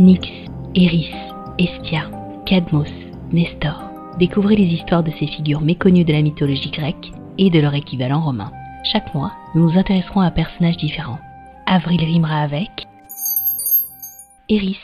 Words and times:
Nyx, 0.00 0.26
Eris, 0.74 1.12
Estia, 1.58 2.10
Cadmos, 2.46 2.88
Nestor. 3.32 3.82
Découvrez 4.18 4.56
les 4.56 4.72
histoires 4.72 5.02
de 5.02 5.10
ces 5.10 5.26
figures 5.26 5.60
méconnues 5.60 6.06
de 6.06 6.12
la 6.14 6.22
mythologie 6.22 6.70
grecque 6.70 7.12
et 7.36 7.50
de 7.50 7.60
leur 7.60 7.74
équivalent 7.74 8.22
romain. 8.22 8.50
Chaque 8.90 9.14
mois, 9.14 9.34
nous 9.54 9.70
nous 9.70 9.78
intéresserons 9.78 10.22
à 10.22 10.28
un 10.28 10.30
personnage 10.30 10.78
différent. 10.78 11.18
Avril 11.66 12.00
rimera 12.02 12.40
avec 12.40 12.70
Eris, 14.48 14.80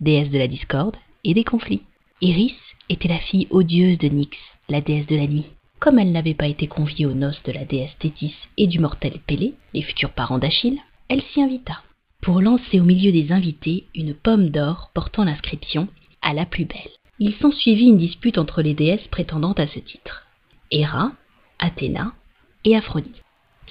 déesse 0.00 0.30
de 0.30 0.38
la 0.38 0.48
discorde 0.48 0.96
et 1.22 1.32
des 1.32 1.44
conflits. 1.44 1.84
Eris 2.20 2.56
était 2.88 3.06
la 3.06 3.20
fille 3.20 3.46
odieuse 3.50 3.98
de 3.98 4.08
Nyx, 4.08 4.36
la 4.68 4.80
déesse 4.80 5.06
de 5.06 5.14
la 5.14 5.28
nuit. 5.28 5.46
Comme 5.78 6.00
elle 6.00 6.10
n'avait 6.10 6.34
pas 6.34 6.48
été 6.48 6.66
conviée 6.66 7.06
aux 7.06 7.14
noces 7.14 7.42
de 7.44 7.52
la 7.52 7.64
déesse 7.64 7.96
Thétis 8.00 8.34
et 8.58 8.66
du 8.66 8.80
mortel 8.80 9.20
Pélée, 9.28 9.54
les 9.74 9.82
futurs 9.82 10.10
parents 10.10 10.40
d'Achille, 10.40 10.80
elle 11.08 11.22
s'y 11.22 11.40
invita 11.40 11.82
pour 12.26 12.40
lancer 12.40 12.80
au 12.80 12.82
milieu 12.82 13.12
des 13.12 13.30
invités 13.30 13.84
une 13.94 14.12
pomme 14.12 14.50
d'or 14.50 14.90
portant 14.92 15.22
l'inscription 15.22 15.86
à 16.22 16.34
la 16.34 16.44
plus 16.44 16.64
belle. 16.64 16.90
Il 17.20 17.32
s'ensuivit 17.34 17.86
une 17.86 17.98
dispute 17.98 18.36
entre 18.36 18.62
les 18.62 18.74
déesses 18.74 19.06
prétendantes 19.12 19.60
à 19.60 19.68
ce 19.68 19.78
titre. 19.78 20.26
Héra, 20.72 21.12
Athéna 21.60 22.14
et 22.64 22.74
Aphrodite. 22.74 23.22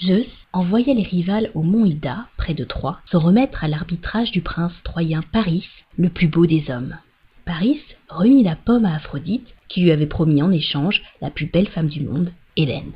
Zeus 0.02 0.30
envoya 0.54 0.94
les 0.94 1.04
rivales 1.04 1.52
au 1.54 1.64
mont 1.64 1.84
Ida, 1.84 2.28
près 2.38 2.54
de 2.54 2.64
Troie, 2.64 3.02
se 3.12 3.18
remettre 3.18 3.62
à 3.62 3.68
l'arbitrage 3.68 4.32
du 4.32 4.40
prince 4.40 4.72
troyen 4.86 5.22
Paris, 5.34 5.68
le 5.98 6.08
plus 6.08 6.30
beau 6.30 6.46
des 6.46 6.64
hommes. 6.70 6.96
Paris 7.44 7.82
remit 8.08 8.44
la 8.44 8.56
pomme 8.56 8.86
à 8.86 8.96
Aphrodite, 8.96 9.54
qui 9.68 9.82
lui 9.82 9.92
avait 9.92 10.06
promis 10.06 10.42
en 10.42 10.54
échange 10.54 11.04
la 11.20 11.30
plus 11.30 11.48
belle 11.48 11.68
femme 11.68 11.90
du 11.90 12.00
monde, 12.00 12.32
Hélène. 12.56 12.94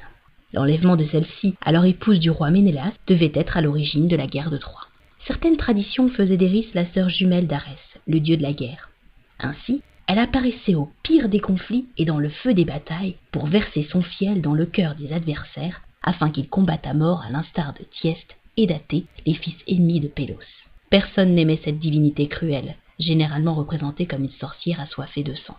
L'enlèvement 0.53 0.95
de 0.95 1.05
celle-ci, 1.12 1.55
alors 1.66 1.84
épouse 1.84 2.22
du 2.22 2.30
roi 2.30 2.50
Ménélas, 2.50 2.94
devait 3.08 3.34
être 3.36 3.58
à 3.58 3.62
l'origine 3.62 4.08
de 4.08 4.16
la 4.16 4.26
guerre 4.26 4.52
de 4.52 4.58
Troie. 4.58 4.89
Certaines 5.30 5.58
traditions 5.58 6.10
faisaient 6.10 6.38
d'Eris 6.38 6.70
la 6.74 6.92
sœur 6.92 7.08
jumelle 7.08 7.46
d'Arès, 7.46 7.78
le 8.08 8.20
dieu 8.20 8.36
de 8.36 8.42
la 8.42 8.52
guerre. 8.52 8.90
Ainsi, 9.40 9.84
elle 10.08 10.17
apparaissait 10.17 10.73
au 10.73 10.90
pire 11.03 11.30
des 11.30 11.40
conflits 11.40 11.86
et 12.00 12.06
dans 12.06 12.17
le 12.17 12.30
feu 12.30 12.56
des 12.56 12.66
batailles 12.66 13.16
pour 13.31 13.45
verser 13.45 13.88
son 13.92 14.02
fiel 14.02 14.42
dans 14.42 14.56
le 14.56 14.66
cœur 14.66 14.95
des 14.95 15.14
adversaires 15.14 15.81
afin 16.02 16.31
qu'ils 16.31 16.50
combattent 16.50 16.88
à 16.88 16.95
mort 16.95 17.22
à 17.22 17.30
l'instar 17.30 17.73
de 17.73 17.86
Thieste 18.02 18.38
et 18.58 18.66
d'Athée, 18.66 19.06
les 19.28 19.36
fils 19.36 19.53
ennemis 19.68 20.00
de 20.00 20.08
Pélos. 20.08 20.40
Personne 20.90 21.36
n'aimait 21.36 21.62
cette 21.64 21.78
divinité 21.78 22.28
cruelle, 22.28 22.75
généralement 22.98 23.53
représentée 23.53 24.08
comme 24.08 24.23
une 24.23 24.31
sorcière 24.31 24.80
assoiffée 24.80 25.23
de 25.23 25.36
sang. 25.36 25.58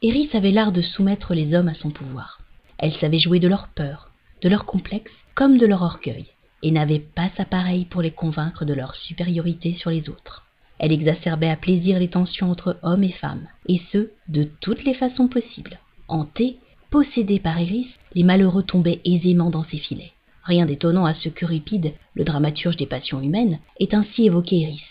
Eris 0.00 0.30
avait 0.32 0.52
l'art 0.52 0.70
de 0.70 0.80
soumettre 0.80 1.34
les 1.34 1.56
hommes 1.56 1.66
à 1.66 1.74
son 1.74 1.90
pouvoir. 1.90 2.38
Elle 2.78 2.94
savait 2.94 3.18
jouer 3.18 3.40
de 3.40 3.48
leur 3.48 3.66
peur, 3.74 4.12
de 4.42 4.48
leur 4.48 4.64
complexe 4.64 5.10
comme 5.34 5.58
de 5.58 5.66
leur 5.66 5.82
orgueil, 5.82 6.26
et 6.62 6.70
n'avait 6.70 6.98
pas 6.98 7.30
sa 7.36 7.44
pareille 7.44 7.84
pour 7.84 8.02
les 8.02 8.10
convaincre 8.10 8.64
de 8.64 8.74
leur 8.74 8.94
supériorité 8.94 9.74
sur 9.78 9.90
les 9.90 10.08
autres. 10.08 10.44
Elle 10.78 10.92
exacerbait 10.92 11.50
à 11.50 11.56
plaisir 11.56 11.98
les 11.98 12.08
tensions 12.08 12.50
entre 12.50 12.78
hommes 12.82 13.02
et 13.02 13.12
femmes, 13.12 13.48
et 13.66 13.80
ce, 13.92 14.10
de 14.28 14.48
toutes 14.60 14.84
les 14.84 14.94
façons 14.94 15.28
possibles. 15.28 15.78
Hanté, 16.06 16.58
possédé 16.90 17.40
par 17.40 17.58
Eris, 17.58 17.88
les 18.14 18.22
malheureux 18.22 18.62
tombaient 18.62 19.00
aisément 19.04 19.50
dans 19.50 19.64
ses 19.64 19.78
filets. 19.78 20.12
Rien 20.44 20.66
d'étonnant 20.66 21.04
à 21.04 21.14
ce 21.14 21.28
qu'Euripide, 21.28 21.92
le 22.14 22.24
dramaturge 22.24 22.76
des 22.76 22.86
passions 22.86 23.20
humaines, 23.20 23.58
ait 23.80 23.94
ainsi 23.94 24.26
évoqué 24.26 24.62
Eris. 24.62 24.84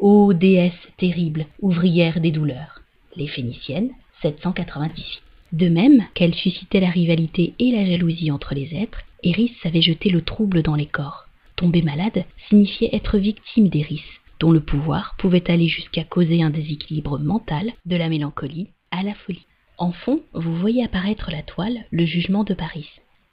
Ô 0.00 0.34
déesse 0.34 0.74
terrible, 0.98 1.46
ouvrière 1.60 2.20
des 2.20 2.30
douleurs. 2.30 2.82
Les 3.16 3.26
Phéniciennes, 3.26 3.90
798. 4.22 5.22
De 5.52 5.68
même 5.68 6.04
qu'elle 6.14 6.34
suscitait 6.34 6.80
la 6.80 6.90
rivalité 6.90 7.54
et 7.58 7.72
la 7.72 7.86
jalousie 7.86 8.30
entre 8.30 8.54
les 8.54 8.74
êtres, 8.74 9.00
Eris 9.22 9.54
savait 9.62 9.82
jeter 9.82 10.10
le 10.10 10.22
trouble 10.22 10.62
dans 10.62 10.76
les 10.76 10.86
corps. 10.86 11.26
Tomber 11.56 11.82
malade 11.82 12.24
signifiait 12.48 12.94
être 12.94 13.18
victime 13.18 13.68
d'Eris, 13.68 14.04
dont 14.38 14.52
le 14.52 14.60
pouvoir 14.60 15.16
pouvait 15.18 15.50
aller 15.50 15.66
jusqu'à 15.66 16.04
causer 16.04 16.42
un 16.42 16.50
déséquilibre 16.50 17.18
mental, 17.18 17.72
de 17.86 17.96
la 17.96 18.08
mélancolie 18.08 18.68
à 18.90 19.02
la 19.02 19.14
folie. 19.14 19.46
En 19.76 19.92
fond, 19.92 20.22
vous 20.34 20.56
voyez 20.56 20.84
apparaître 20.84 21.30
la 21.30 21.42
toile, 21.42 21.84
le 21.90 22.04
jugement 22.04 22.44
de 22.44 22.54
Paris. 22.54 22.88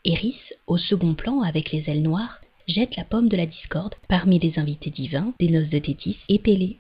Eris, 0.06 0.40
au 0.68 0.78
second 0.78 1.14
plan 1.14 1.42
avec 1.42 1.72
les 1.72 1.84
ailes 1.88 2.04
noires, 2.04 2.40
jette 2.68 2.96
la 2.96 3.04
pomme 3.04 3.30
de 3.30 3.38
la 3.38 3.46
discorde 3.46 3.96
parmi 4.08 4.40
les 4.40 4.58
invités 4.58 4.90
divins 4.90 5.34
des 5.40 5.50
noces 5.50 5.70
de 5.70 5.80
Thétis 5.80 6.18
et 6.30 6.40
Pélée. 6.40 6.78